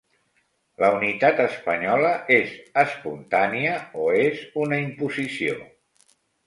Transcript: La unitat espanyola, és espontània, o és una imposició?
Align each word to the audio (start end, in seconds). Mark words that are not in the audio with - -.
La 0.83 0.87
unitat 0.95 1.41
espanyola, 1.43 2.13
és 2.39 2.57
espontània, 2.87 3.79
o 4.07 4.11
és 4.27 4.43
una 4.67 4.83
imposició? 4.89 5.59